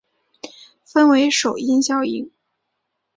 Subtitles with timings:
[0.83, 2.31] 分为首因效应。